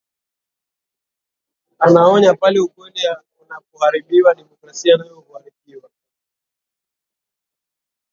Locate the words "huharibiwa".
5.19-5.89